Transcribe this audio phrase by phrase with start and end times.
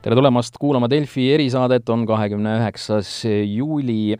[0.00, 4.14] tere tulemast kuulama Delfi erisaadet, on kahekümne üheksas juuli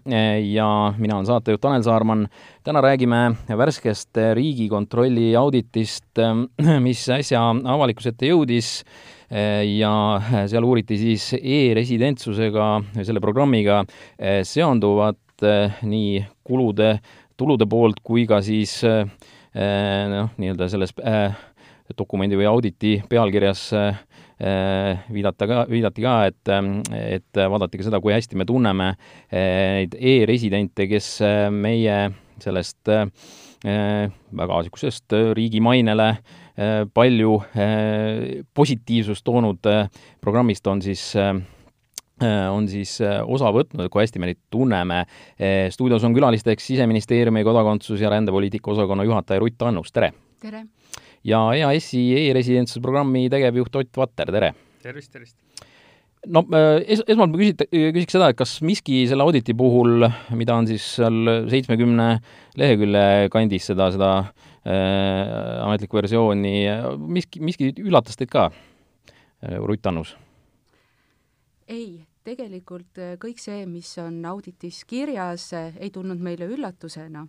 [0.52, 0.66] ja
[1.00, 2.26] mina olen saatejuht Tanel Saarman.
[2.64, 6.20] täna räägime värskest Riigikontrolli auditist,
[6.86, 8.82] mis äsja avalikkuse ette jõudis
[9.30, 9.94] ja
[10.52, 12.68] seal uuriti siis e-residentsusega,
[13.00, 13.80] selle programmiga
[14.44, 15.48] seonduvat
[15.80, 16.98] nii kulude,
[17.40, 20.92] tulude poolt kui ka siis noh, nii-öelda selles
[21.96, 23.96] dokumendi või auditi pealkirjas Äh,
[24.40, 29.80] viidata ka, viidati ka, et, ähm, et vaadati ka seda, kui hästi me tunneme äh,
[29.80, 32.06] neid e-residente, kes äh, meie
[32.40, 32.88] sellest
[33.60, 36.06] väga niisugusest riigi mainele
[36.96, 37.34] palju
[38.56, 39.68] positiivsust toonud
[40.24, 41.02] programmist on siis
[42.24, 45.02] on siis osa võtnud, kui hästi me neid tunneme.
[45.76, 50.14] stuudios on külalisteks Siseministeeriumi kodakondsus- ja rändepoliitika osakonna juhataja Rutt Annus, tere!
[50.40, 50.64] tere!
[51.26, 54.52] Ja EAS-i e-residentsuse programmi tegevjuht Ott Vatter, tere!
[54.82, 55.36] tervist, tervist!
[56.28, 60.56] no äh, es-, esmalt ma küsit-, küsiks seda, et kas miski selle auditi puhul, mida
[60.56, 62.10] on siis seal seitsmekümne
[62.60, 66.54] lehekülje kandis seda, seda äh, ametlikku versiooni,
[67.08, 68.50] miski, miski üllatas teid ka,
[69.44, 70.16] äh, Rutt Annus?
[71.70, 77.26] ei, tegelikult kõik see, mis on auditis kirjas, ei tulnud meile üllatusena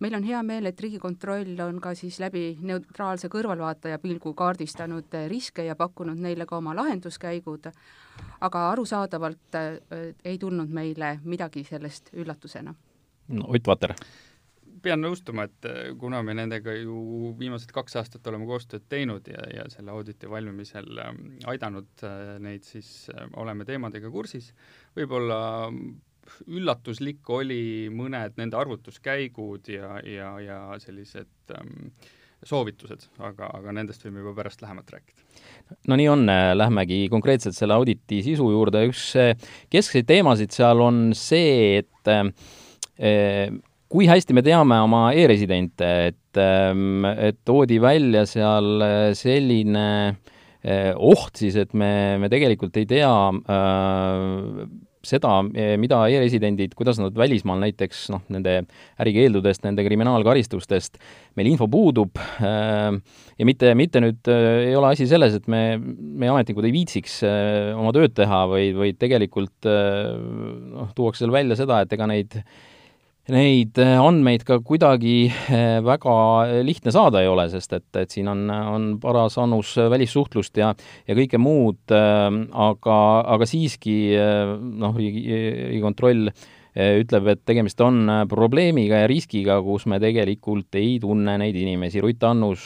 [0.00, 5.64] meil on hea meel, et Riigikontroll on ka siis läbi neutraalse kõrvalvaataja pilgu kaardistanud riske
[5.66, 7.70] ja pakkunud neile ka oma lahenduskäigud,
[8.40, 9.58] aga arusaadavalt
[10.24, 12.74] ei tulnud meile midagi sellest üllatusena.
[13.28, 13.94] no Ott Vater
[14.84, 19.44] pean nõustuma, et äh, kuna me nendega ju viimased kaks aastat oleme koostööd teinud ja,
[19.52, 24.52] ja selle auditi valmimisel ähm, aidanud äh, neid, siis oleme teemadega kursis,
[24.96, 25.38] võib-olla
[26.48, 31.90] üllatuslik oli mõned nende arvutuskäigud ja, ja, ja sellised ähm,
[32.44, 35.22] soovitused, aga, aga nendest võime juba pärast lähemalt rääkida.
[35.88, 36.24] no nii on,
[36.56, 39.12] lähmegi konkreetselt selle auditi sisu juurde, üks
[39.72, 42.28] keskseid teemasid seal on see, et äh,
[43.94, 48.82] kui hästi me teame oma e-residente, et, ähm, et toodi välja seal
[49.14, 54.66] selline äh, oht siis, et me, me tegelikult ei tea äh,
[55.08, 58.56] seda, eh, mida e-residendid, kuidas nad välismaal näiteks noh, nende
[59.02, 60.98] ärikeeldudest, nende kriminaalkaristustest,
[61.38, 62.90] meil info puudub äh,
[63.38, 67.20] ja mitte, mitte nüüd äh, ei ole asi selles, et me, meie ametnikud ei viitsiks
[67.28, 72.40] äh, oma tööd teha või, või tegelikult noh, tuuakse seal välja seda, et ega neid
[73.32, 76.16] neid äh, andmeid ka kuidagi äh, väga
[76.66, 80.74] lihtne saada ei ole, sest et, et siin on, on paras annus välissuhtlust ja,
[81.08, 82.28] ja kõike muud, äh,
[82.66, 82.98] aga,
[83.36, 86.28] aga siiski noh, riigi, Riigikontroll
[86.74, 92.00] ütleb, et tegemist on probleemiga ja riskiga, kus me tegelikult ei tunne neid inimesi.
[92.02, 92.64] Rutt Annus,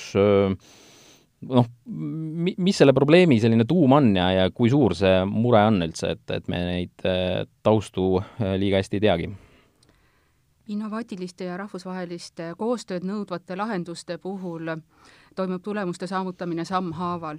[1.52, 6.14] noh, mis selle probleemi selline tuum on ja, ja kui suur see mure on üldse,
[6.16, 7.04] et, et me neid
[7.60, 9.30] taustu liiga hästi ei teagi?
[10.68, 14.74] Innovaatiliste ja rahvusvaheliste koostööd nõudvate lahenduste puhul
[15.36, 17.38] toimub tulemuste saavutamine sammhaaval.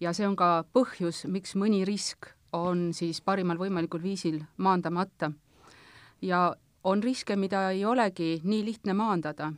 [0.00, 5.30] ja see on ka põhjus, miks mõni risk on siis parimal võimalikul viisil maandamata.
[6.22, 9.52] ja on riske, mida ei olegi nii lihtne maandada.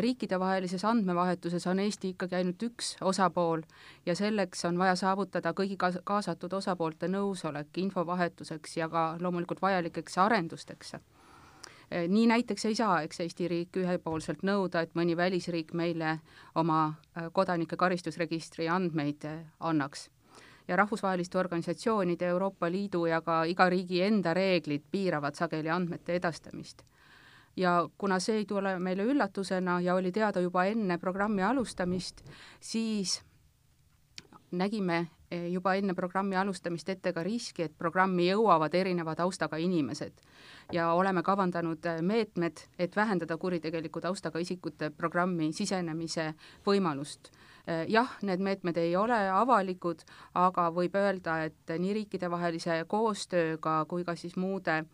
[0.00, 3.62] riikidevahelises andmevahetuses on Eesti ikkagi ainult üks osapool
[4.06, 10.94] ja selleks on vaja saavutada kõigi kaasatud osapoolte nõusolek infovahetuseks ja ka loomulikult vajalikeks arendusteks
[11.90, 16.18] nii näiteks ei saa, eks Eesti riik ühepoolselt nõuda, et mõni välisriik meile
[16.54, 16.80] oma
[17.16, 20.10] eh, kodanike karistusregistri andmeid eh, annaks.
[20.68, 26.82] ja rahvusvaheliste organisatsioonide, Euroopa Liidu ja ka iga riigi enda reeglid piiravad sageli andmete edastamist.
[27.56, 32.24] ja kuna see ei tule meile üllatusena ja oli teada juba enne programmi alustamist,
[32.60, 33.22] siis
[34.50, 40.22] nägime juba enne programmi alustamist ette ka riski, et programmi jõuavad erineva taustaga inimesed
[40.72, 46.32] ja oleme kavandanud äh, meetmed, et vähendada kuritegeliku taustaga isikute programmi sisenemise
[46.66, 47.30] võimalust.
[47.66, 50.02] Äh, jah, need meetmed ei ole avalikud,
[50.34, 54.84] aga võib öelda, et nii riikidevahelise koostööga kui ka siis muude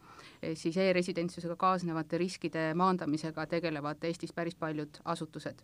[0.58, 5.62] siis e-residentsusega kaasnevate riskide maandamisega tegelevad Eestis päris paljud asutused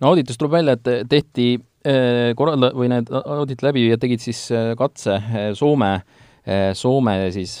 [0.00, 1.46] no auditist tuleb välja, et tehti
[1.84, 4.38] korralda- või need audit läbiviijad tegid siis
[4.78, 5.18] katse
[5.58, 7.54] Soome äh, Eh, Soome siis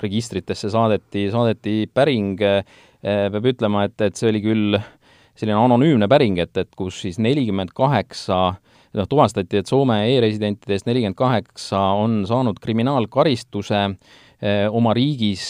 [0.00, 2.40] registritesse saadeti, saadeti päring,
[3.00, 4.78] peab ütlema, et, et see oli küll
[5.36, 8.38] selline anonüümne päring, et, et kus siis nelikümmend kaheksa
[8.96, 13.82] noh, tuvastati, et Soome e-residentidest nelikümmend kaheksa on saanud kriminaalkaristuse
[14.70, 15.44] oma riigis,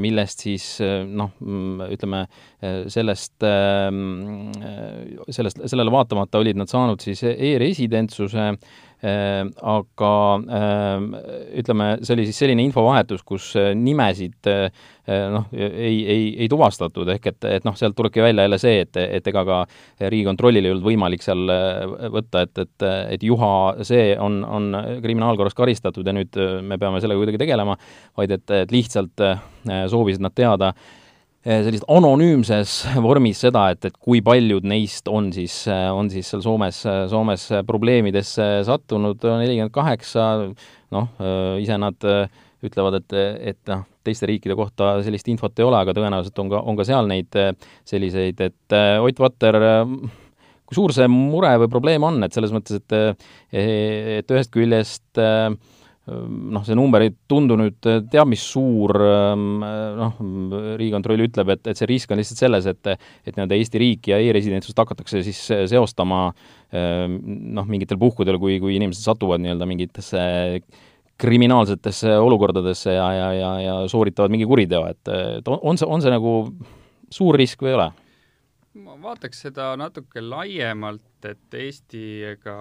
[0.00, 2.22] millest siis noh, mm, ütleme
[2.88, 3.34] sellest,
[5.36, 8.46] sellest, sellele vaatamata olid nad saanud siis e-residentsuse
[9.02, 10.10] aga
[11.58, 17.48] ütleme, see oli siis selline infovahetus, kus nimesid noh, ei, ei, ei tuvastatud, ehk et,
[17.58, 19.58] et noh, sealt tulebki välja jälle see, et, et ega ka
[20.06, 21.50] Riigikontrollil ei olnud võimalik seal
[22.14, 23.52] võtta, et, et, et Juha,
[23.82, 24.70] see on, on
[25.02, 27.74] kriminaalkorras karistatud ja nüüd me peame sellega kuidagi tegelema,
[28.18, 29.26] vaid et, et lihtsalt
[29.90, 31.01] soovisid nad teada, Eh,
[31.42, 36.82] sellist anonüümses vormis seda, et, et kui paljud neist on siis, on siis seal Soomes,
[37.10, 40.28] Soomes probleemidesse sattunud, nelikümmend kaheksa,
[40.94, 41.10] noh,
[41.62, 42.08] ise nad
[42.62, 43.16] ütlevad, et,
[43.52, 46.86] et noh, teiste riikide kohta sellist infot ei ole, aga tõenäoliselt on ka, on ka
[46.86, 47.38] seal neid
[47.90, 49.58] selliseid, et Ott Vatter
[50.72, 55.50] kui suur see mure või probleem on, et selles mõttes, et et ühest küljest äh,
[56.06, 57.78] noh, see number ei tundu nüüd
[58.10, 60.16] teab mis suur, ähm, noh,
[60.80, 64.18] Riigikontroll ütleb, et, et see risk on lihtsalt selles, et et nii-öelda Eesti riiki ja
[64.18, 65.40] e-residentsust hakatakse siis
[65.70, 66.24] seostama
[66.74, 67.20] ähm,
[67.54, 70.26] noh, mingitel puhkudel, kui, kui inimesed satuvad nii-öelda mingitesse
[71.22, 76.10] kriminaalsetesse olukordadesse ja, ja, ja, ja sooritavad mingi kuriteo, et, et on see, on see
[76.10, 76.32] nagu
[77.12, 77.92] suur risk või ei ole?
[78.80, 82.56] Ma vaataks seda natuke laiemalt, et Eesti ega,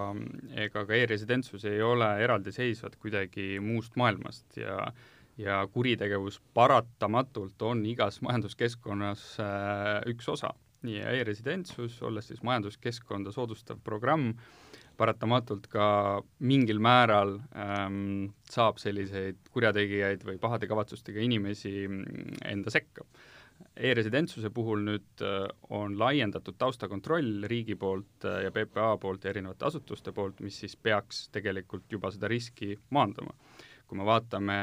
[0.65, 4.91] ega ka e-residentsus ei ole eraldiseisvad kuidagi muust maailmast ja
[5.41, 10.53] ja kuritegevus paratamatult on igas majanduskeskkonnas äh, üks osa.
[10.81, 14.31] nii e-residentsus, olles siis majanduskeskkonda soodustav programm,
[14.97, 15.85] paratamatult ka
[16.39, 23.05] mingil määral ähm, saab selliseid kurjategijaid või pahade kavatsustega inimesi mm, enda sekka
[23.75, 29.65] E-residentsuse puhul nüüd äh, on laiendatud taustakontroll riigi poolt äh, ja PPA poolt ja erinevate
[29.65, 33.35] asutuste poolt, mis siis peaks tegelikult juba seda riski maandama.
[33.87, 34.57] kui me vaatame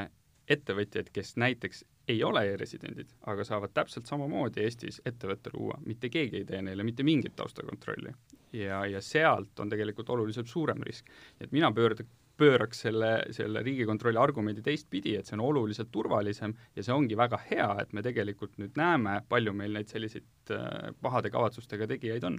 [0.48, 6.40] ettevõtjaid, kes näiteks ei ole e-residendid, aga saavad täpselt samamoodi Eestis ettevõtte luua, mitte keegi
[6.40, 8.14] ei tee neile mitte mingit taustakontrolli.
[8.52, 11.10] ja, ja sealt on tegelikult oluliselt suurem risk.
[11.40, 12.06] et mina pöörd-,
[12.38, 17.40] pööraks selle, selle Riigikontrolli argumendi teistpidi, et see on oluliselt turvalisem ja see ongi väga
[17.50, 22.38] hea, et me tegelikult nüüd näeme, palju meil neid selliseid äh, pahade kavatsustega tegijaid on.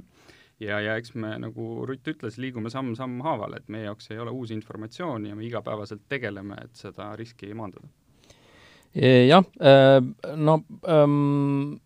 [0.59, 4.31] ja, ja eks me, nagu Rutt ütles, liigume samm-samm haaval, et meie jaoks ei ole
[4.35, 7.87] uus informatsioon ja me igapäevaselt tegeleme, et seda riski maandada.
[8.95, 9.99] jah, äh,
[10.35, 11.79] no um,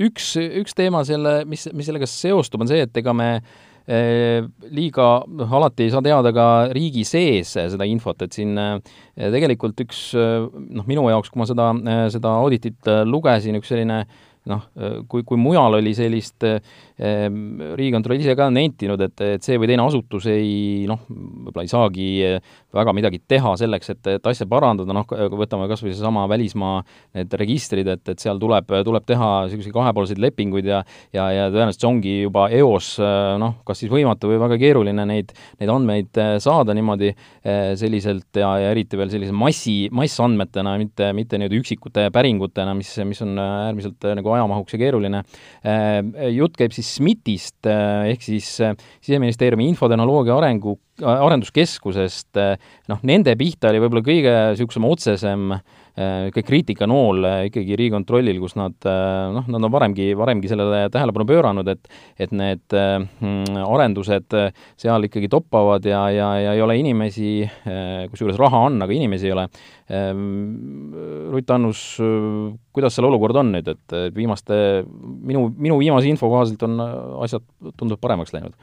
[0.00, 5.08] üks, üks teema selle, mis, mis sellega seostub, on see, et ega me Äh, liiga,
[5.30, 8.78] noh, alati ei saa teada ka riigi sees seda infot, et siin äh,
[9.14, 11.70] tegelikult üks noh, minu jaoks, kui ma seda,
[12.12, 14.02] seda auditit lugesin, üks selline
[14.46, 14.68] noh,
[15.10, 16.44] kui, kui mujal oli sellist
[16.96, 21.68] Ehm, riigikontroll ise ka nentinud, et, et see või teine asutus ei noh, võib-olla ei
[21.68, 22.06] saagi
[22.72, 25.04] väga midagi teha selleks, et, et asja parandada, noh,
[25.36, 26.78] võtame kas või seesama välismaa
[27.18, 30.78] need registrid, et, et seal tuleb, tuleb teha niisuguseid kahepoolseid lepinguid ja
[31.12, 32.94] ja, ja tõenäoliselt see ongi juba eos
[33.44, 37.12] noh, kas siis võimatu või väga keeruline neid, neid andmeid saada niimoodi
[37.76, 43.20] selliselt ja, ja eriti veel sellise massi, massandmetena, mitte, mitte nii-öelda üksikute päringutena, mis, mis
[43.26, 45.22] on äärmiselt nagu ajamahuks ja keeruline.
[45.66, 52.54] Ehm, jutt käib siis SMIT-ist äh, ehk siis äh, Siseministeeriumi infotehnoloogia arengu, arenduskeskusest, äh,
[52.92, 55.50] noh, nende pihta oli võib-olla kõige niisugusem otsesem
[55.96, 61.88] kõik kriitikanool ikkagi Riigikontrollil, kus nad noh, nad on varemgi, varemgi sellele tähelepanu pööranud, et
[62.20, 64.36] et need arendused
[64.76, 67.30] seal ikkagi toppavad ja, ja, ja ei ole inimesi,
[68.12, 69.46] kusjuures raha on, aga inimesi ei ole.
[71.32, 71.84] Rutt Annus,
[72.76, 74.58] kuidas seal olukord on nüüd, et viimaste,
[74.90, 76.76] minu, minu viimase info kohaselt on
[77.24, 78.56] asjad tunduvalt paremaks läinud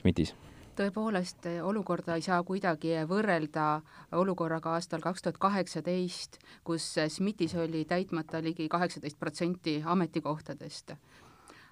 [0.00, 0.32] SMIT-is
[0.76, 3.82] tõepoolest, olukorda ei saa kuidagi võrrelda
[4.16, 10.94] olukorraga aastal kaks tuhat kaheksateist, kus SMIT-is oli täitmata ligi kaheksateist protsenti ametikohtadest.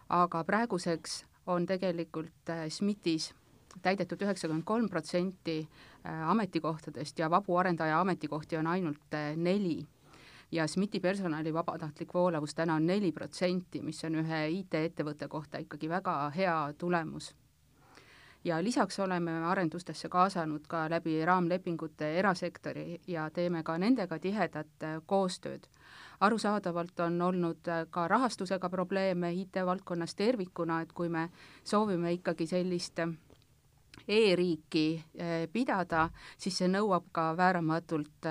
[0.09, 3.33] aga praeguseks on tegelikult SMIT-is
[3.83, 5.69] täidetud üheksakümmend kolm protsenti
[6.05, 9.87] ametikohtadest ja vabu arendaja ametikohti on ainult neli
[10.53, 15.89] ja SMIT-i personali vabatahtlik voolavus täna on neli protsenti, mis on ühe IT-ettevõtte kohta ikkagi
[15.89, 17.35] väga hea tulemus
[18.45, 25.03] ja lisaks oleme arendustesse kaasanud ka läbi raamlepingute erasektori ja teeme ka nendega tihedat äh,
[25.07, 25.69] koostööd.
[26.21, 31.29] arusaadavalt on olnud äh, ka rahastusega probleeme IT-valdkonnas tervikuna, et kui me
[31.65, 33.09] soovime ikkagi sellist äh,
[34.09, 35.05] e-riiki
[35.53, 38.27] pidada, siis see nõuab ka vääramatult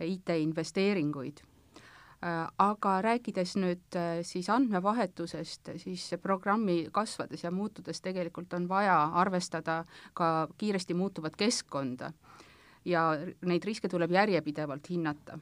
[0.00, 1.42] IT-investeeringuid
[2.22, 9.82] aga rääkides nüüd äh, siis andmevahetusest, siis programmi kasvades ja muutudes tegelikult on vaja arvestada
[10.14, 12.12] ka kiiresti muutuvat keskkonda.
[12.84, 13.02] Ja
[13.46, 15.38] neid riske tuleb järjepidevalt hinnata.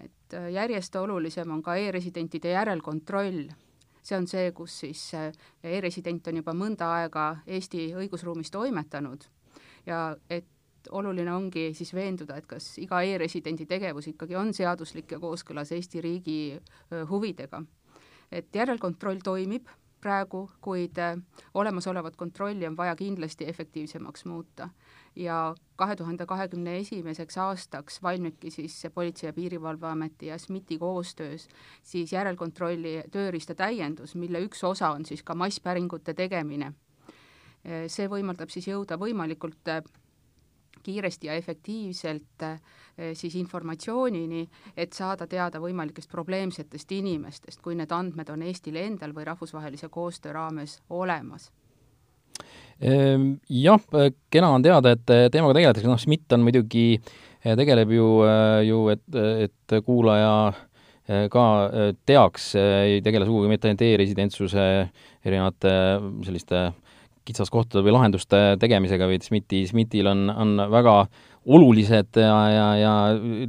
[0.00, 3.50] et äh, järjest olulisem on ka e-residentide järelkontroll,
[4.02, 5.12] see on see, kus siis
[5.62, 9.24] e-resident on juba mõnda aega Eesti õigusruumis toimetanud.
[9.86, 10.46] Ja et
[10.80, 15.72] et oluline ongi siis veenduda, et kas iga e-residendi tegevus ikkagi on seaduslik ja kooskõlas
[15.76, 16.40] Eesti riigi
[17.10, 17.62] huvidega.
[18.32, 19.66] et järelkontroll toimib
[20.00, 20.96] praegu, kuid
[21.54, 24.68] olemasolevat kontrolli on vaja kindlasti efektiivsemaks muuta.
[25.16, 31.48] ja kahe tuhande kahekümne esimeseks aastaks valmibki siis Politsei- ja Piirivalveameti ja SMIT-i koostöös
[31.82, 36.72] siis järelkontrolli tööriista täiendus, mille üks osa on siis ka masspäringute tegemine
[37.64, 39.68] see võimaldab siis jõuda võimalikult
[40.82, 42.58] kiiresti ja efektiivselt eh,
[43.14, 44.44] siis informatsioonini,
[44.76, 50.34] et saada teada võimalikest probleemsetest inimestest, kui need andmed on Eestil endal või rahvusvahelise koostöö
[50.36, 51.50] raames olemas.
[52.80, 53.80] Ehm, jah,
[54.32, 56.86] kena on teada, et teemaga tegeletakse, noh, SMIT on muidugi,
[57.44, 59.06] eh, tegeleb ju, eh, ju, et,
[59.46, 60.34] et kuulaja
[61.10, 61.44] ka
[62.06, 64.66] teaks, ei tegele sugugi mitte ainult e-residentsuse
[65.26, 65.72] erinevate
[66.22, 66.60] selliste
[67.28, 70.94] kitsaskohtade või lahenduste tegemisega, vaid SMIT-i, SMIT-il on, on väga
[71.50, 72.92] olulised ja, ja, ja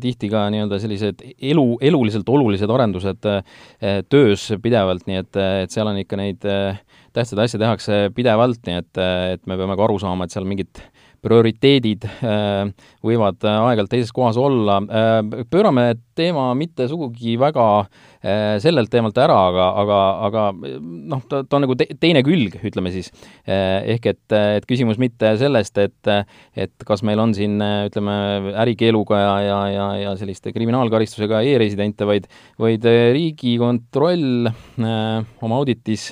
[0.01, 5.92] tihti ka nii-öelda sellised elu, eluliselt olulised arendused eh, töös pidevalt, nii et, et seal
[5.92, 6.80] on ikka neid eh,
[7.16, 9.01] tähtsaid asju tehakse pidevalt, nii et,
[9.36, 10.84] et me peame ka aru saama, et seal mingit
[11.22, 12.70] prioriteedid äh,
[13.06, 14.80] võivad aeg-ajalt teises kohas olla.
[14.82, 15.20] Äh,
[15.51, 20.46] pöörame teema mitte sugugi väga äh, sellelt teemalt ära, aga, aga, aga
[20.82, 23.12] noh, ta, ta on nagu te teine külg, ütleme siis.
[23.46, 26.12] ehk et, et küsimus mitte sellest, et,
[26.58, 28.16] et kas meil on siin ütleme,
[28.63, 32.28] ärikeeluga ja, ja, ja, ja selliste kriminaalkaristusega e-residente, vaid,
[32.62, 32.86] vaid
[33.16, 34.50] Riigikontroll
[34.82, 36.12] oma auditis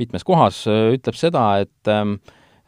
[0.00, 2.16] mitmes kohas ütleb seda, et Ehm,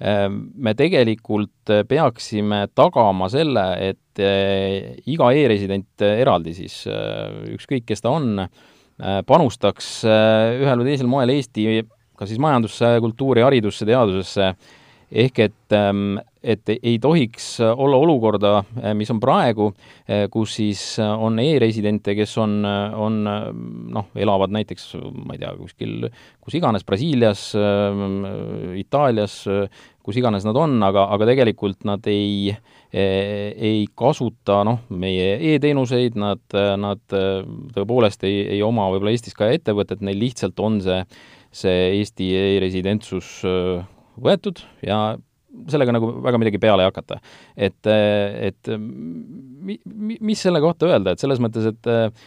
[0.01, 8.13] me tegelikult peaksime tagama selle, et eh, iga e-resident eraldi siis, eh, ükskõik kes ta
[8.13, 11.65] on, eh, panustaks ühel või teisel moel Eesti
[12.17, 14.51] kas siis majandusse, kultuuri, haridusse, teadusesse,
[15.13, 18.51] ehk et, ehm, et ei tohiks olla olukorda,
[18.95, 19.73] mis on praegu,
[20.31, 22.61] kus siis on e-residente, kes on,
[22.95, 24.93] on noh, elavad näiteks,
[25.27, 27.49] ma ei tea, kuskil kus iganes, Brasiilias,
[28.79, 29.41] Itaalias,
[30.07, 32.55] kus iganes nad on, aga, aga tegelikult nad ei,
[32.95, 36.45] ei kasuta noh, meie e-teenuseid, nad,
[36.79, 41.03] nad tõepoolest ei, ei oma võib-olla Eestis ka ettevõtet, neil lihtsalt on see,
[41.51, 43.35] see Eesti e-residentsus
[44.23, 45.17] võetud ja
[45.71, 47.21] sellega nagu väga midagi peale ei hakata.
[47.57, 52.21] et, et mi, mi, mis selle kohta öelda, et selles mõttes, et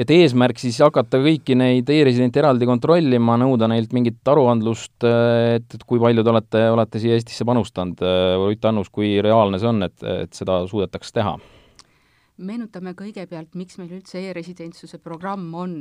[0.00, 5.86] et eesmärk siis hakata kõiki neid e-residente eraldi kontrollima, nõuda neilt mingit aruandlust, et, et
[5.86, 8.00] kui palju te olete, olete siia Eestisse panustanud,
[8.46, 11.38] Rutt Annus, kui reaalne see on, et, et seda suudetaks teha?
[12.40, 15.74] meenutame kõigepealt, miks meil üldse e-residentsuse programm on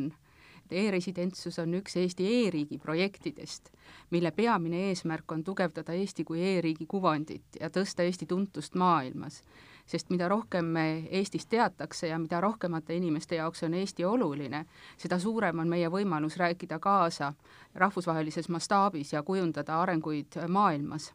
[0.72, 3.72] e-residentsus on üks Eesti e-riigi projektidest,
[4.10, 9.44] mille peamine eesmärk on tugevdada Eesti kui e-riigi kuvandit ja tõsta Eesti tuntust maailmas.
[9.90, 14.66] Sest mida rohkem Eestist teatakse ja mida rohkemate inimeste jaoks on Eesti oluline,
[14.98, 17.34] seda suurem on meie võimalus rääkida kaasa
[17.76, 21.14] rahvusvahelises mastaabis ja kujundada arenguid maailmas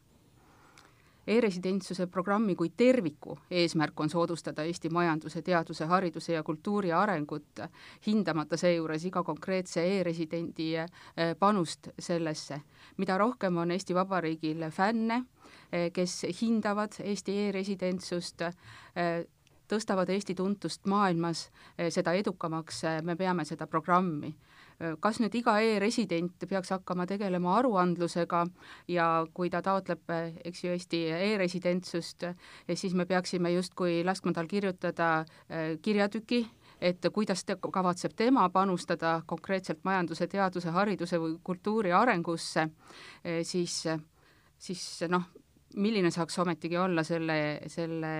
[1.27, 7.63] E-residentsuse programmi kui terviku eesmärk on soodustada Eesti majanduse, teaduse, hariduse ja kultuuri arengut,
[8.07, 10.91] hindamata seejuures iga konkreetse e-residendi eh,
[11.39, 12.61] panust sellesse.
[12.97, 15.25] mida rohkem on Eesti Vabariigil fänne,
[15.73, 19.25] eh, kes hindavad Eesti e-residentsust, eh,
[19.69, 21.51] tõstavad Eesti tuntust maailmas,
[21.89, 24.35] seda edukamaks me peame seda programmi
[25.01, 28.45] kas nüüd iga e-resident peaks hakkama tegelema aruandlusega
[28.91, 30.03] ja kui ta taotleb,
[30.45, 32.27] eks ju, Eesti e-residentsust,
[32.75, 36.43] siis me peaksime justkui laskma tal kirjutada äh, kirjatüki,
[36.81, 43.85] et kuidas te, kavatseb tema panustada konkreetselt majanduse, teaduse, hariduse või kultuuri arengusse, äh, siis,
[44.59, 45.31] siis noh,
[45.75, 48.11] milline saaks ometigi olla selle, selle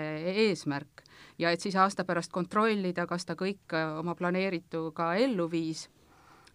[0.47, 1.03] eesmärk?
[1.39, 5.89] Ja et siis aasta pärast kontrollida, kas ta kõik oma planeeritu ka ellu viis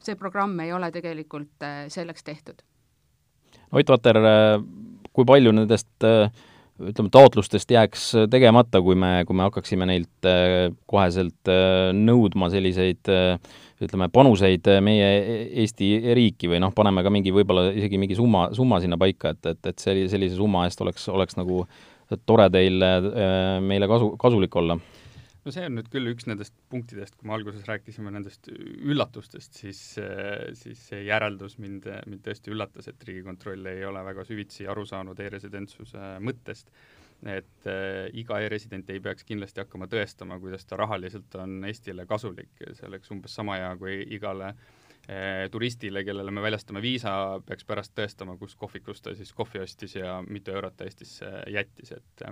[0.04, 2.62] see programm ei ole tegelikult äh, selleks tehtud.
[3.72, 4.62] Ott Vater, äh,
[5.14, 6.30] kui palju nendest äh,
[6.80, 10.28] ütleme, taotlustest jääks tegemata, kui me, kui me hakkaksime neilt
[10.88, 11.50] koheselt
[11.98, 13.10] nõudma selliseid
[13.84, 15.10] ütleme, panuseid meie
[15.66, 19.52] Eesti riiki või noh, paneme ka mingi, võib-olla isegi mingi summa, summa sinna paika, et,
[19.52, 21.66] et, et sellise, sellise summa eest oleks, oleks nagu
[22.24, 22.80] tore teil
[23.68, 24.80] meile kasu, kasulik olla
[25.46, 29.82] no see on nüüd küll üks nendest punktidest, kui me alguses rääkisime nendest üllatustest, siis,
[30.62, 35.20] siis see järeldus mind, mind tõesti üllatas, et Riigikontroll ei ole väga süvitsi aru saanud
[35.20, 36.74] e-residentsuse mõttest.
[37.28, 42.54] et äh, iga e-resident ei peaks kindlasti hakkama tõestama, kuidas ta rahaliselt on Eestile kasulik,
[42.72, 44.79] see oleks umbes sama hea, kui igale Eh,
[45.52, 47.12] turistile, kellele me väljastame viisa,
[47.46, 51.94] peaks pärast tõestama, kus kohvikus ta siis kohvi ostis ja mitu eurot ta Eestisse jättis,
[51.98, 52.26] et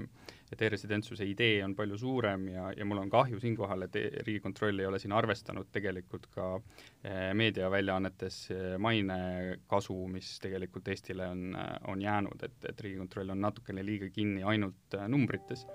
[0.48, 4.80] et e-residentsuse idee on palju suurem ja, ja mul on kahju siinkohal, et e Riigikontroll
[4.80, 8.38] ei ole siin arvestanud tegelikult ka eh, meediaväljaannetes
[8.80, 11.58] mainekasu, mis tegelikult Eestile on,
[11.92, 15.66] on jäänud, et, et Riigikontroll on natukene liiga kinni ainult numbrites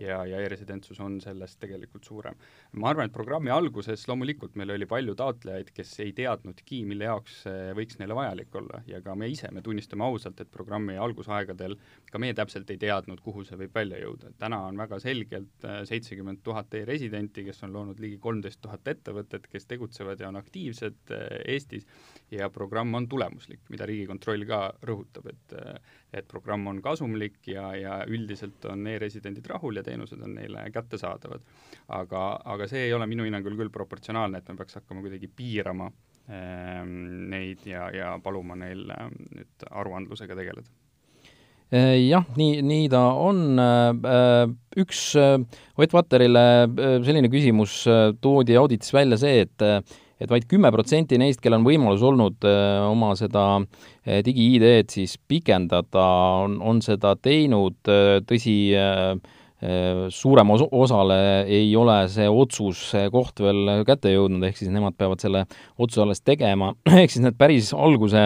[0.00, 2.38] ja, ja e-residentsus on sellest tegelikult suurem.
[2.72, 7.42] ma arvan, et programmi alguses loomulikult meil oli palju taotlejaid, kes ei teadnudki, mille jaoks
[7.76, 11.76] võiks neile vajalik olla ja ka me ise, me tunnistame ausalt, et programmi algusaegadel
[12.10, 14.32] ka meie täpselt ei teadnud, kuhu see võib välja jõuda.
[14.38, 19.48] täna on väga selgelt äh, seitsekümmend tuhat e-residenti, kes on loonud ligi kolmteist tuhat ettevõtet,
[19.52, 21.86] kes tegutsevad ja on aktiivsed äh, Eestis
[22.30, 27.70] ja programm on tulemuslik, mida Riigikontroll ka rõhutab, et äh, et programm on kasumlik ja,
[27.76, 31.44] ja üldiselt on e-residendid rahul ja teenused on neile kättesaadavad.
[31.88, 32.22] aga,
[32.54, 35.88] aga see ei ole minu hinnangul küll proportsionaalne, et me peaks hakkama kuidagi piirama
[36.28, 36.94] ähm,
[37.32, 40.68] neid ja, ja paluma neil ähm, nüüd aruandlusega tegeleda
[41.72, 43.58] äh, jah, nii, nii ta on.
[43.58, 46.44] Äh, üks Ott Vatterile
[47.04, 47.82] selline küsimus
[48.20, 49.64] toodi auditis välja see, et
[50.22, 52.46] et vaid kümme protsenti neist, kellel on võimalus olnud
[52.88, 53.44] oma seda
[54.02, 56.06] digi-ID-d siis pikendada,
[56.46, 57.78] on, on seda teinud,
[58.28, 58.56] tõsi,
[60.10, 64.96] suurem os-, osale ei ole see otsus, see koht veel kätte jõudnud, ehk siis nemad
[64.98, 65.44] peavad selle
[65.78, 68.24] otsuse alles tegema, ehk siis need päris alguse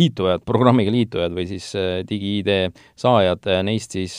[0.00, 1.70] liitujad, programmiga liitujad või siis
[2.10, 4.18] digi-ID saajad, neist siis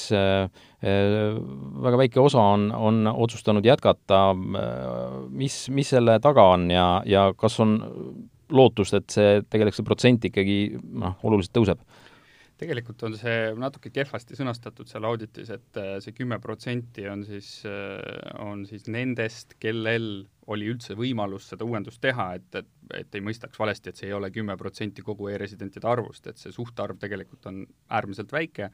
[0.82, 4.20] väga väike osa on, on otsustanud jätkata,
[5.30, 7.80] mis, mis selle taga on ja, ja kas on
[8.54, 11.82] lootust, et see, tegelikult see protsent ikkagi noh, oluliselt tõuseb?
[12.58, 17.52] tegelikult on see natuke kehvasti sõnastatud seal auditis, et äh, see kümme protsenti on siis,
[17.70, 18.00] äh,
[18.42, 22.72] on siis nendest, kellel oli üldse võimalus seda uuendust teha, et, et,
[23.04, 26.56] et ei mõistaks valesti, et see ei ole kümme protsenti kogu e-residentide arvust, et see
[26.56, 27.62] suhtarv tegelikult on
[27.94, 28.72] äärmiselt väike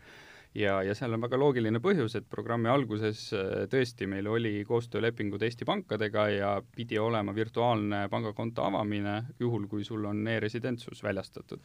[0.55, 5.41] ja, ja seal on väga loogiline põhjus, et programmi alguses äh, tõesti meil oli koostöölepingud
[5.43, 11.61] Eesti pankadega ja pidi olema virtuaalne pangakonto avamine, juhul kui sul on e-residentsus väljastatud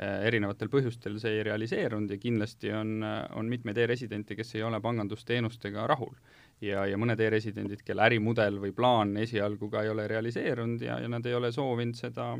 [0.00, 4.62] Äh, erinevatel põhjustel see ei realiseerunud ja kindlasti on, äh, on mitmeid e-residente, kes ei
[4.64, 6.14] ole pangandusteenustega rahul.
[6.62, 11.10] ja, ja mõned e-residendid, kelle ärimudel või plaan esialgu ka ei ole realiseerunud ja, ja
[11.10, 12.36] nad ei ole soovinud seda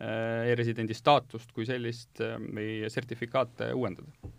[0.00, 4.30] e-residendi staatust kui sellist või sertifikaate uuendada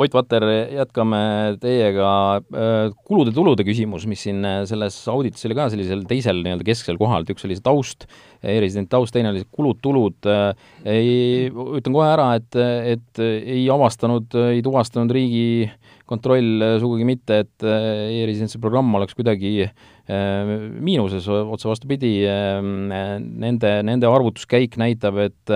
[0.00, 1.18] Ott Vatter, jätkame
[1.60, 2.10] teiega.
[3.04, 4.40] kulude-tulude küsimus, mis siin
[4.70, 8.06] selles auditis oli ka sellisel teisel nii-öelda kesksel kohal, et üks oli see taust,
[8.40, 10.30] e-residendi taust, teine oli kulud-tulud.
[10.88, 12.56] ei, ütlen kohe ära, et,
[12.94, 15.12] et ei avastanud, ei tuvastanud
[16.10, 19.68] Riigikontroll sugugi mitte, et e-residentsuse programm oleks kuidagi
[20.10, 25.54] miinuses, otse vastupidi, nende, nende arvutuskäik näitab, et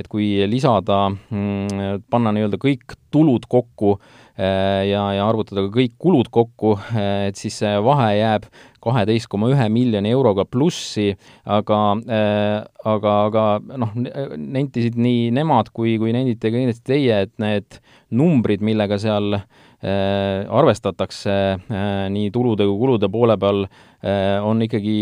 [0.00, 3.98] et kui lisada, mm, panna nii-öelda kõik tulud kokku
[4.38, 8.46] ja, ja arvutada ka kõik kulud kokku, et siis see vahe jääb
[8.80, 11.10] kaheteist koma ühe miljoni euroga plussi,
[11.44, 13.44] aga aga, aga
[13.76, 17.82] noh, nentisid nii nemad kui, kui nendite ka kindlasti teie, et need
[18.16, 23.64] numbrid, millega seal äh, Äh, arvestatakse äh, nii tulude kui kulude poole peal,
[24.04, 24.98] äh, on ikkagi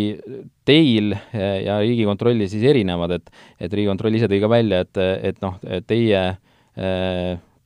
[0.68, 5.58] teil ja Riigikontrolli siis erinevad, et et Riigikontroll ise tõi ka välja, et, et noh,
[5.88, 6.22] teie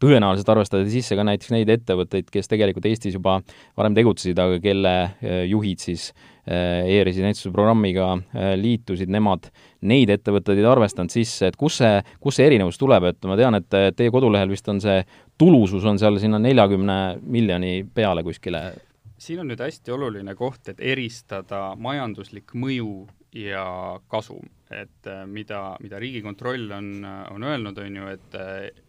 [0.03, 3.39] tõenäoliselt arvestada sisse ka näiteks neid ettevõtteid, kes tegelikult Eestis juba
[3.79, 9.49] varem tegutsesid, aga kelle äh, juhid siis äh, e-residentsuse programmiga äh, liitusid, nemad.
[9.87, 13.59] Neid ettevõtteid ei arvestanud sisse, et kus see, kus see erinevus tuleb, et ma tean,
[13.59, 15.01] et teie kodulehel vist on see
[15.39, 18.73] tulusus on seal sinna neljakümne miljoni peale kuskile.
[19.23, 23.05] Siin on nüüd hästi oluline koht, et eristada majanduslik mõju
[23.39, 23.65] ja
[24.13, 26.91] kasum, et äh, mida, mida Riigikontroll on,
[27.31, 28.37] on öelnud, on ju, et,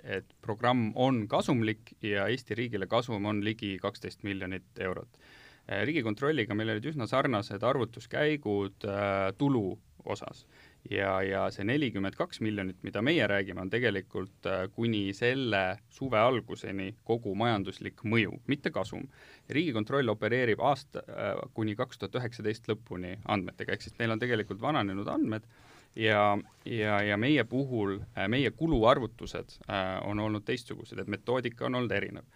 [0.03, 5.21] et programm on kasumlik ja Eesti riigile kasum on ligi kaksteist miljonit eurot.
[5.69, 10.45] Äh, riigikontrolliga meil olid üsna sarnased arvutuskäigud äh, tulu osas
[10.91, 16.19] ja, ja see nelikümmend kaks miljonit, mida meie räägime, on tegelikult äh, kuni selle suve
[16.19, 19.07] alguseni kogu majanduslik mõju, mitte kasum.
[19.49, 24.61] riigikontroll opereerib aasta äh, kuni kaks tuhat üheksateist lõpuni andmetega, ehk siis meil on tegelikult
[24.61, 25.47] vananenud andmed
[25.95, 29.59] ja, ja, ja meie puhul, äh, meie kuluarvutused
[30.03, 32.27] on olnud teistsugused, et metoodika on olnud erinev.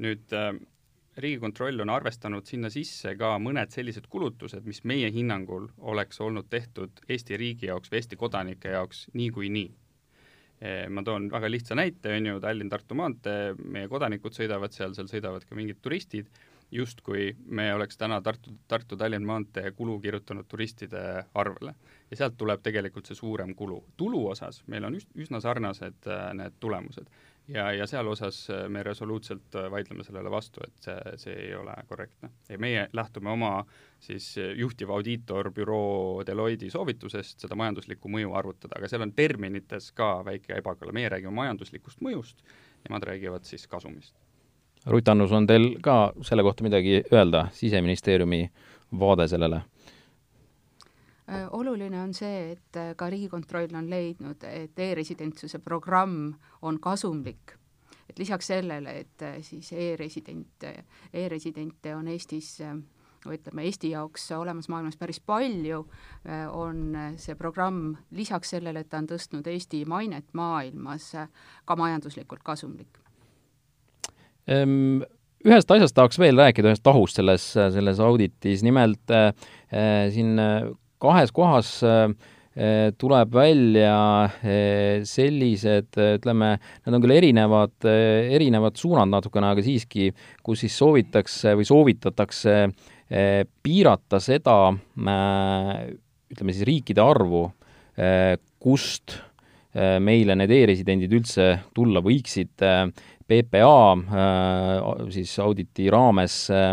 [0.00, 0.32] nüüd
[1.16, 7.02] riigikontroll on arvestanud sinna sisse ka mõned sellised kulutused, mis meie hinnangul oleks olnud tehtud
[7.08, 10.88] Eesti riigi jaoks või Eesti kodanike jaoks niikuinii nii.
[10.92, 15.46] ma toon väga lihtsa näite, on ju, Tallinn-Tartu maantee, meie kodanikud sõidavad seal, seal sõidavad
[15.48, 16.28] ka mingid turistid
[16.70, 21.74] justkui me oleks täna Tartu, Tartu-Tallinna maantee kulu kirjutanud turistide arvele.
[22.10, 23.84] ja sealt tuleb tegelikult see suurem kulu.
[23.96, 27.10] tulu osas meil on üsna sarnased äh, need tulemused
[27.54, 31.54] ja, ja seal osas äh, me resoluutselt äh, vaidleme sellele vastu, et see, see ei
[31.54, 32.30] ole korrektne.
[32.48, 33.52] ja meie lähtume oma
[34.00, 40.58] siis juhtiva audiitorbüroo Deloitte soovitusest seda majanduslikku mõju arvutada, aga seal on terminites ka väike
[40.58, 42.44] ebakõla, meie räägime majanduslikust mõjust,
[42.88, 44.14] nemad räägivad siis kasumist
[44.86, 48.46] Ruth Annus, on teil ka selle kohta midagi öelda, Siseministeeriumi
[49.00, 49.60] vaade sellele?
[51.30, 57.56] Äh, oluline on see, et äh, ka Riigikontroll on leidnud, et e-residentsuse programm on kasumlik.
[58.10, 60.72] et lisaks sellele, et äh, siis e-resident e,
[61.14, 62.56] e-residente on Eestis
[63.30, 65.84] ütleme, Eesti jaoks olemas maailmas päris palju,
[66.50, 71.12] on see programm lisaks sellele, et ta on tõstnud Eesti mainet maailmas,
[71.64, 72.98] ka majanduslikult kasumlik
[74.50, 75.02] Ehm,
[75.46, 79.32] ühest asjast tahaks veel rääkida, ühest tahust selles, selles auditis, nimelt äh,
[80.14, 80.34] siin
[81.00, 82.12] kahes kohas äh,
[82.54, 90.10] äh, tuleb välja äh, sellised, ütleme, need on küll erinevad, erinevad suunad natukene, aga siiski,
[90.44, 92.56] kus siis soovitakse või soovitatakse
[93.10, 94.54] piirata seda,
[96.30, 97.40] ütleme siis riikide arvu,
[98.62, 99.16] kust
[99.74, 101.44] meile need e-residendid üldse
[101.76, 102.64] tulla võiksid,
[103.30, 106.72] PPA äh, siis auditi raames äh,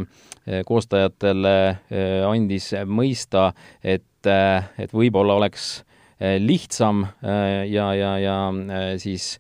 [0.66, 3.52] koostajatele äh, andis mõista,
[3.84, 5.84] et, et võib-olla oleks
[6.42, 8.38] lihtsam ja, ja, ja
[8.98, 9.36] siis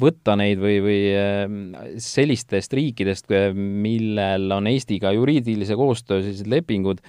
[0.00, 7.04] võtta neid või, või sellistest riikidest, millel on Eestiga juriidilise koostöö sellised lepingud,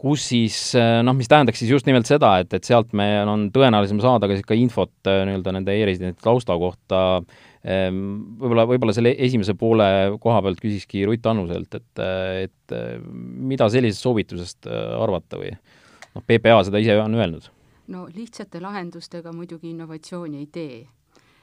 [0.00, 0.56] kus siis
[1.04, 4.38] noh, mis tähendaks siis just nimelt seda, et, et sealt me on tõenäolisem saada ka
[4.48, 7.98] ka infot nii-öelda nende e-residentide tausta kohta äh, Ehm,
[8.40, 9.84] võib-olla, võib-olla selle esimese poole
[10.22, 12.00] koha pealt küsikski Rutt Annuselt, et,
[12.46, 12.74] et
[13.12, 17.50] mida sellisest soovitusest äh, arvata või noh, PPA seda ise on öelnud?
[17.90, 20.80] no lihtsate lahendustega muidugi innovatsiooni ei tee.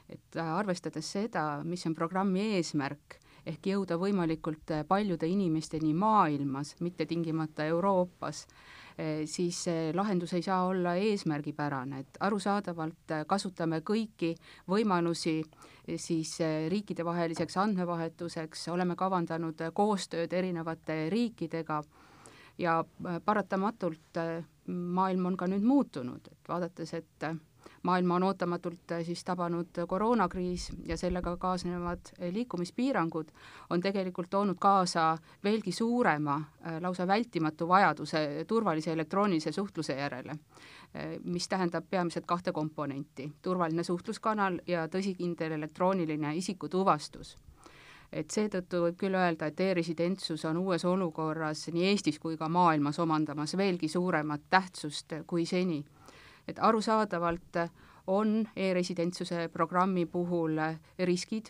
[0.09, 6.75] et äh, arvestades seda, mis on programmi eesmärk, ehk jõuda võimalikult äh, paljude inimesteni maailmas,
[6.83, 8.45] mitte tingimata Euroopas,
[8.97, 14.31] Eh, siis see lahendus ei saa olla eesmärgipärane, et arusaadavalt eh, kasutame kõiki
[14.73, 16.31] võimalusi eh, siis
[16.73, 21.83] riikidevaheliseks andmevahetuseks, oleme kavandanud koostööd erinevate riikidega
[22.57, 22.79] ja
[23.25, 24.17] paratamatult
[24.97, 27.29] maailm on ka nüüd muutunud, et vaadates, et
[27.83, 33.27] maailma on ootamatult äh, siis tabanud koroonakriis ja sellega kaasnevad äh, liikumispiirangud,
[33.69, 40.37] on tegelikult toonud kaasa veelgi suurema, äh, lausa vältimatu vajaduse turvalise elektroonilise suhtluse järele,
[41.23, 47.35] mis tähendab peamiselt kahte komponenti, turvaline suhtluskanal ja tõsikindel elektrooniline isikutuvastus.
[48.11, 52.99] Et seetõttu võib küll öelda, et e-residentsus on uues olukorras nii Eestis kui ka maailmas
[53.03, 55.83] omandamas veelgi suuremat tähtsust kui seni
[56.47, 57.61] et arusaadavalt
[58.07, 60.59] on e-residentsuse programmi puhul
[61.05, 61.49] riskid,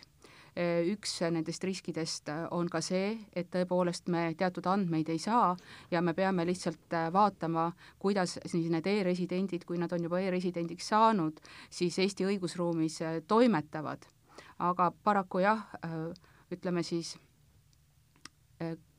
[0.90, 5.52] üks nendest riskidest on ka see, et tõepoolest me teatud andmeid ei saa
[5.90, 11.38] ja me peame lihtsalt vaatama, kuidas siis need e-residendid, kui nad on juba e-residendiks saanud,
[11.70, 14.06] siis Eesti õigusruumis toimetavad.
[14.58, 15.60] aga paraku jah,
[16.50, 17.16] ütleme siis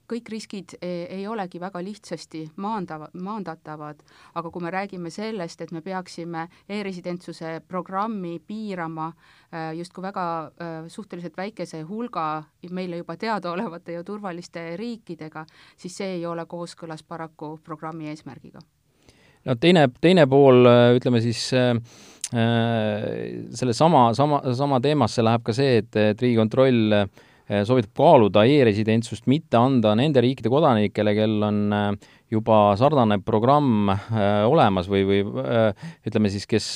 [0.10, 4.02] kõik riskid ei, ei olegi väga lihtsasti maandava, maandatavad,
[4.36, 10.80] aga kui me räägime sellest, et me peaksime e-residentsuse programmi piirama äh, justkui väga äh,
[10.88, 15.45] suhteliselt väikese hulga meile juba teadaolevate ja turvaliste riikidega,
[15.78, 18.60] siis see ei ole kooskõlas paraku programmi eesmärgiga.
[19.45, 20.65] no teine, teine pool,
[20.98, 21.74] ütleme siis äh,
[22.30, 27.10] selle sama, sama, sama teemasse läheb ka see, et, et Riigikontroll äh,
[27.49, 34.45] soovitab kaaluda e-residentsust mitte anda nende riikide kodanikele, kel on eh, juba sarnane programm eh,
[34.45, 35.21] olemas või, või
[36.07, 36.69] ütleme siis, kes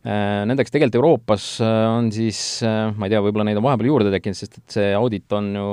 [0.00, 4.56] nendeks tegelikult Euroopas on siis, ma ei tea, võib-olla neid on vahepeal juurde tekkinud, sest
[4.56, 5.66] et see audit on ju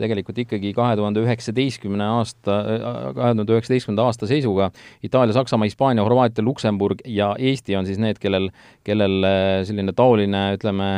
[0.00, 2.58] tegelikult ikkagi kahe tuhande üheksateistkümne aasta,
[3.16, 4.68] kahe tuhande üheksateistkümnenda aasta seisuga.
[5.04, 8.50] Itaalia, Saksamaa, Hispaania, Horvaatia, Luksemburg ja Eesti on siis need, kellel,
[8.86, 9.24] kellel
[9.68, 10.90] selline taoline, ütleme,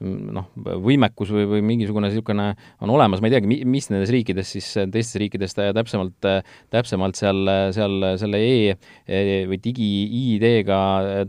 [0.00, 0.46] noh,
[0.80, 2.46] võimekus või, või mingisugune niisugune
[2.80, 6.28] on olemas, ma ei teagi, mis nendes riikides siis, teistes riikides täpsemalt,
[6.72, 10.80] täpsemalt seal, seal selle e, e või digi-ID-ga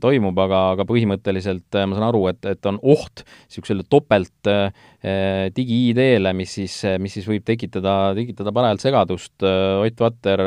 [0.03, 6.31] toimub, aga, aga põhimõtteliselt ma saan aru, et, et on oht niisugusele topelt eh, digi-ID-le,
[6.37, 10.41] mis siis, mis siis võib tekitada, tekitada parajalt segadust, Ott Vatter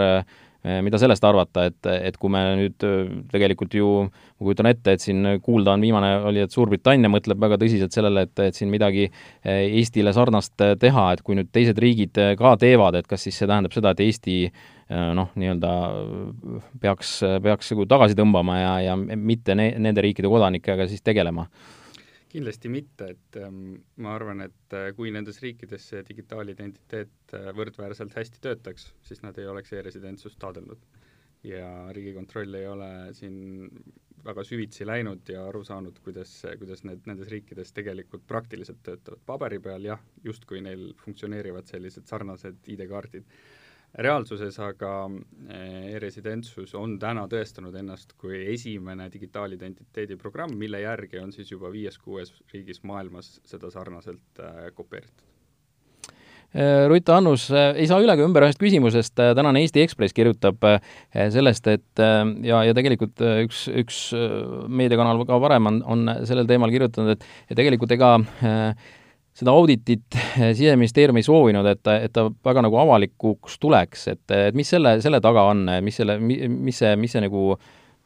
[0.64, 2.84] mida sellest arvata, et, et kui me nüüd
[3.32, 7.58] tegelikult ju, ma kujutan ette, et siin kuulda on viimane oli, et Suurbritannia mõtleb väga
[7.60, 9.10] tõsiselt sellele, et, et siin midagi
[9.44, 13.76] Eestile sarnast teha, et kui nüüd teised riigid ka teevad, et kas siis see tähendab
[13.76, 14.38] seda, et Eesti
[14.88, 15.70] noh, nii-öelda
[16.80, 21.48] peaks, peaks nagu tagasi tõmbama ja, ja mitte ne-, nende riikide kodanikega siis tegelema?
[22.34, 28.16] Kindlasti mitte, et ähm, ma arvan, et äh, kui nendes riikides see digitaalidentiteet äh, võrdväärselt
[28.18, 30.82] hästi töötaks, siis nad ei oleks e-residentsust taotlenud.
[31.44, 33.34] ja Riigikontroll ei ole siin
[34.24, 39.20] väga süvitsi läinud ja aru saanud, kuidas, kuidas need nendes riikides tegelikult praktiliselt töötavad.
[39.28, 43.28] paberi peal jah, justkui neil funktsioneerivad sellised sarnased ID-kaardid
[43.98, 44.92] reaalsuses aga
[45.48, 51.70] eh, e-residentsus on täna tõestanud ennast kui esimene digitaalidentiteedi programm, mille järgi on siis juba
[51.72, 55.30] viies-kuues riigis maailmas seda sarnaselt äh, kopeeritud.
[56.54, 60.62] Eh, Rutt Annus, ei saa üle ega ümber ühest küsimusest, tänane Eesti Ekspress kirjutab
[61.34, 62.02] sellest, et
[62.46, 64.02] ja, ja tegelikult üks, üks
[64.70, 68.94] meediakanal ka varem on, on sellel teemal kirjutanud, et tegelikult ega äh,
[69.34, 70.18] seda auditit
[70.58, 74.96] Siseministeerium ei soovinud, et ta, et ta väga nagu avalikuks tuleks, et, et mis selle,
[75.04, 77.54] selle taga on, mis selle, mis see, mis see nagu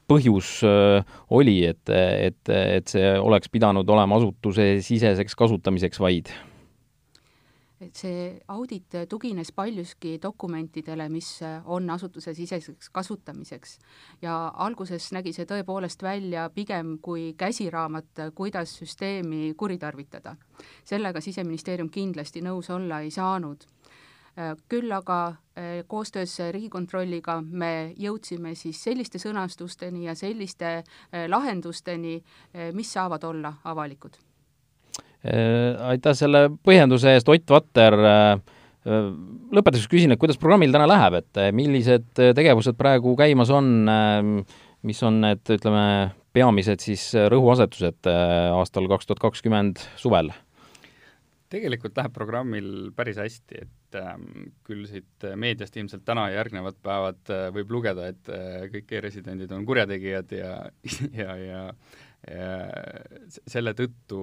[0.08, 6.32] põhjus eh, oli, et, et, et see oleks pidanud olema asutusesiseseks kasutamiseks vaid?
[7.80, 11.28] Et see audit tugines paljuski dokumentidele, mis
[11.64, 13.78] on asutusesiseseks kasutamiseks.
[14.22, 20.36] ja alguses nägi see tõepoolest välja pigem kui käsiraamat, kuidas süsteemi kuritarvitada.
[20.84, 23.64] sellega Siseministeerium kindlasti nõus olla ei saanud
[24.68, 25.34] küll aga
[25.86, 30.84] koostöös Riigikontrolliga me jõudsime siis selliste sõnastusteni ja selliste
[31.28, 32.22] lahendusteni,
[32.72, 34.27] mis saavad olla avalikud Äh,
[35.24, 39.08] aitäh selle põhjenduse eest, Ott Vatter, äh, äh,
[39.54, 43.88] lõpetuseks küsin, et kuidas programmil täna läheb, et millised tegevused praegu käimas on,
[44.86, 45.86] mis on need, ütleme,
[46.36, 50.30] peamised siis rõhuasetused aastal kaks tuhat kakskümmend suvel?
[51.52, 57.32] tegelikult läheb programmil päris hästi, et ähm, küll siit meediast ilmselt täna ja järgnevad päevad
[57.32, 60.52] äh, võib lugeda, et äh, kõik e-residendid on kurjategijad ja,
[61.22, 61.62] ja, ja
[63.48, 64.18] selle tõttu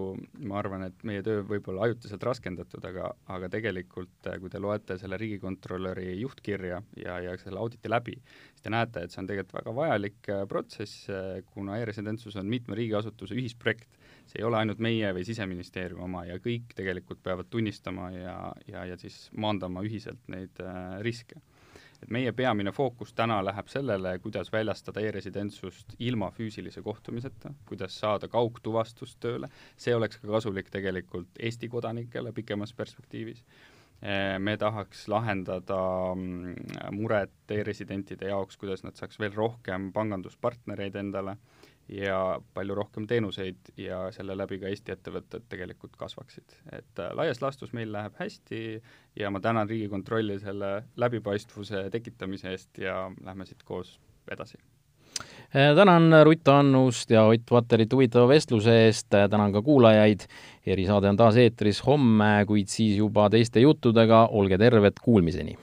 [0.46, 4.98] ma arvan, et meie töö võib olla ajutiselt raskendatud, aga, aga tegelikult kui te loete
[5.02, 8.18] selle riigikontrolöri juhtkirja ja, ja selle auditi läbi,
[8.54, 12.50] siis te näete, et see on tegelikult väga vajalik äh, protsess, äh, kuna e-residentsus on
[12.52, 17.50] mitme riigiasutuse ühisprojekt, see ei ole ainult meie või Siseministeeriumi oma ja kõik tegelikult peavad
[17.54, 18.38] tunnistama ja,
[18.70, 21.41] ja, ja siis maandama ühiselt neid äh, riske
[22.03, 28.27] et meie peamine fookus täna läheb sellele, kuidas väljastada e-residentsust ilma füüsilise kohtumiseta, kuidas saada
[28.31, 33.43] kaugtuvastust tööle, see oleks ka kasulik tegelikult Eesti kodanikele pikemas perspektiivis.
[34.39, 35.77] me tahaks lahendada
[36.15, 36.55] mm,
[36.91, 41.38] muret e-residentide jaoks, kuidas nad saaks veel rohkem panganduspartnereid endale
[41.89, 46.58] ja palju rohkem teenuseid ja selle läbi ka Eesti ettevõtted tegelikult kasvaksid.
[46.71, 48.82] et äh, laias laastus meil läheb hästi
[49.19, 54.00] ja ma tänan Riigikontrolli selle läbipaistvuse tekitamise eest ja lähme siit koos
[54.32, 54.58] edasi.
[55.56, 60.26] Äh, tänan Rutt Annust ja Ott Vatterit huvitava vestluse eest, äh, tänan ka kuulajaid,
[60.65, 65.58] erisaade on taas eetris homme, kuid siis juba teiste juttudega, olge terved, kuulmiseni!